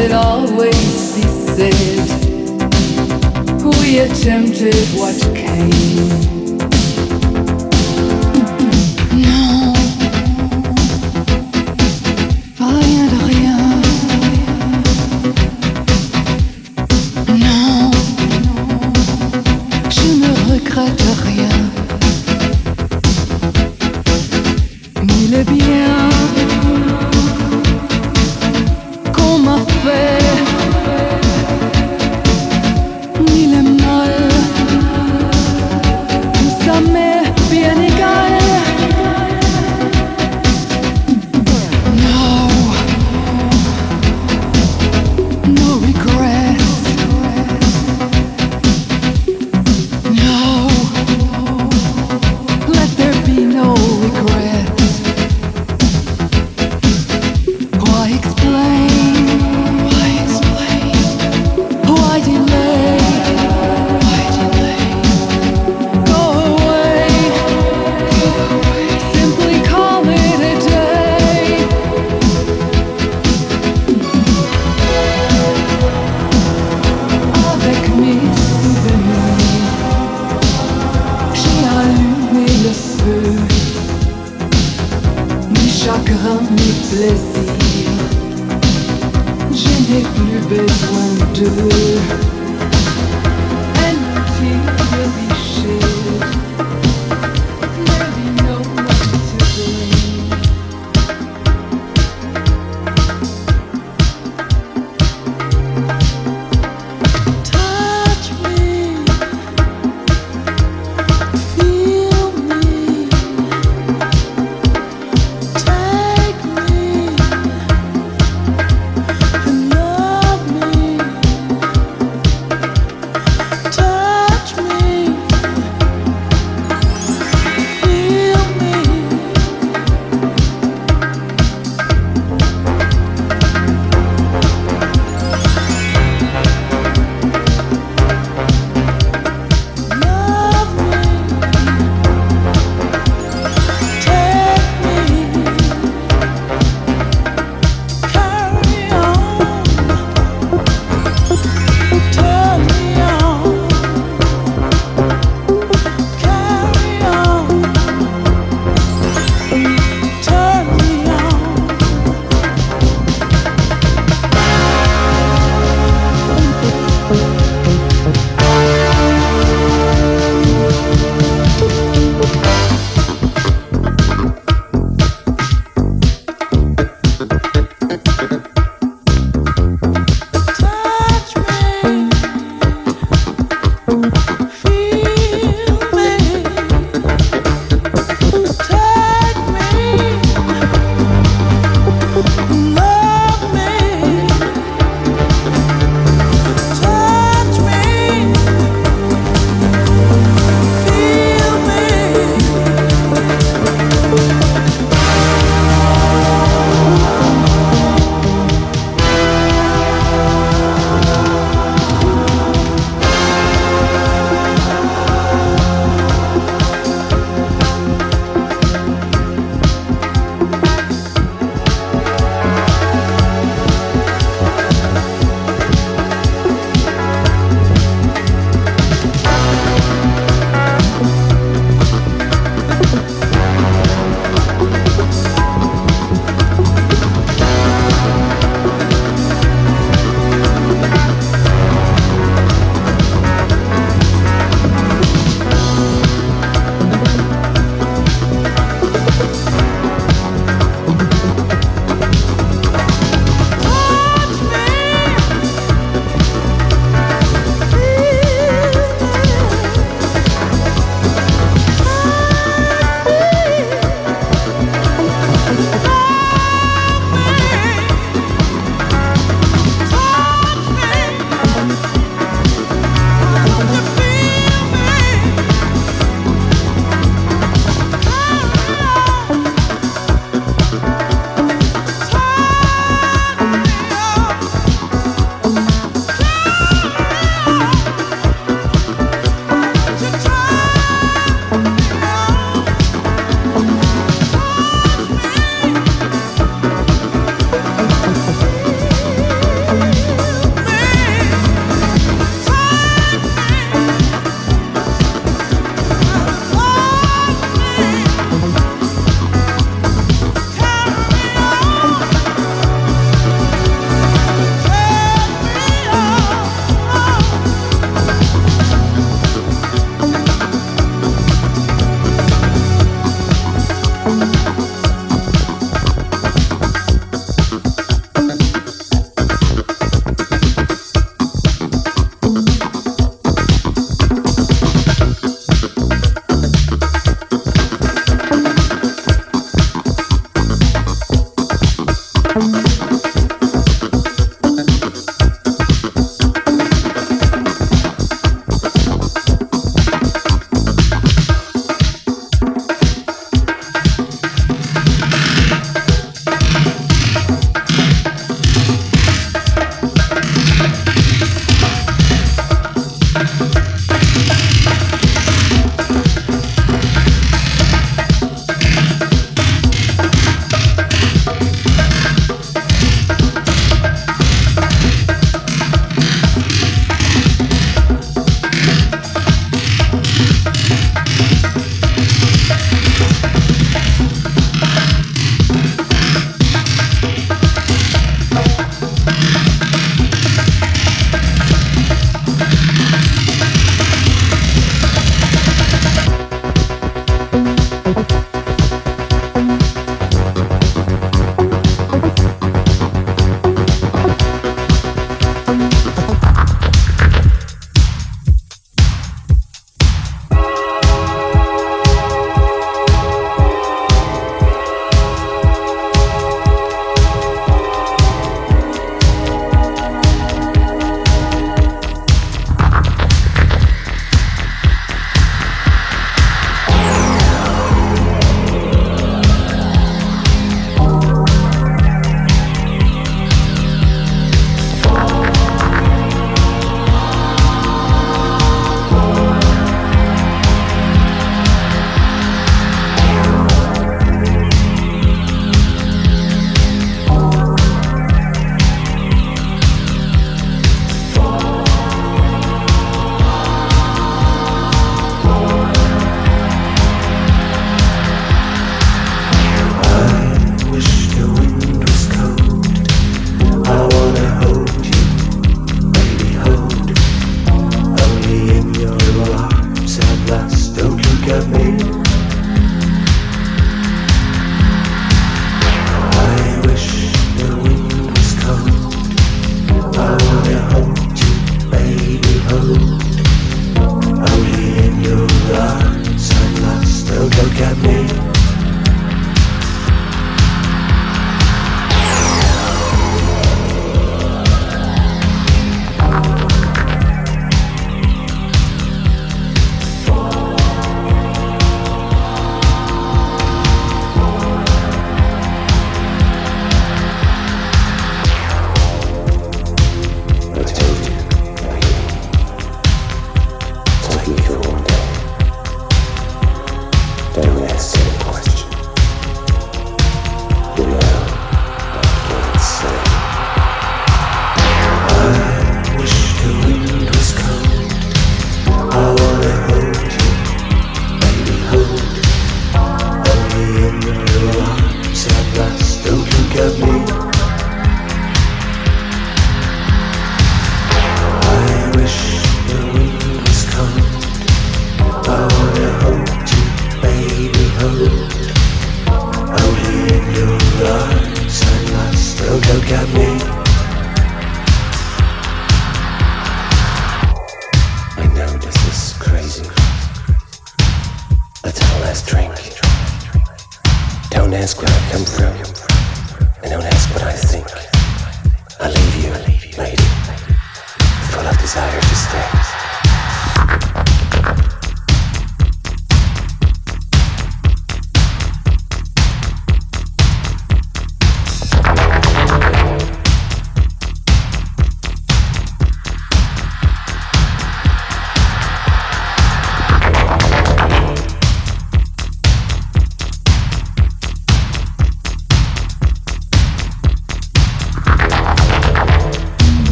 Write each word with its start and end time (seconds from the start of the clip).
it 0.00 0.12
always 0.12 1.14
be 1.14 1.22
said. 1.22 2.08
We 3.78 3.98
attempted 3.98 4.74
what 4.96 5.16
came. 5.34 6.39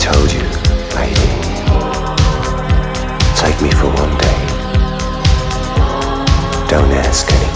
told 0.00 0.32
you, 0.32 0.40
lady. 0.96 1.30
Take 3.36 3.60
me 3.60 3.70
for 3.70 3.88
one 4.02 4.16
day. 4.16 4.40
Don't 6.68 6.90
ask 6.92 7.30
any. 7.30 7.49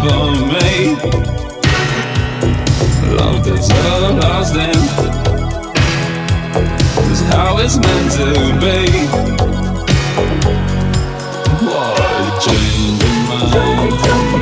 For 0.00 0.32
me. 0.52 0.96
Love 3.16 3.44
that's 3.44 3.70
everlasting 3.70 4.80
is 7.12 7.20
how 7.30 7.58
it's 7.58 7.76
meant 7.76 8.12
to 8.12 8.26
be. 8.62 8.78
What 11.66 12.00
a 12.00 12.40
change 12.40 13.02
of 13.02 13.16
mind. 13.28 14.41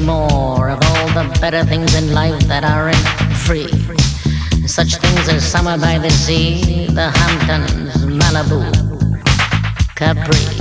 more 0.00 0.70
of 0.70 0.78
all 0.84 1.08
the 1.08 1.38
better 1.40 1.64
things 1.64 1.94
in 1.94 2.12
life 2.12 2.38
that 2.48 2.64
aren't 2.64 2.96
free. 3.46 3.68
Such 4.66 4.96
things 4.96 5.28
as 5.28 5.44
summer 5.44 5.78
by 5.78 5.98
the 5.98 6.10
sea, 6.10 6.86
the 6.86 7.10
Hamptons, 7.10 8.04
Malibu, 8.04 8.62
Capri. 9.94 10.59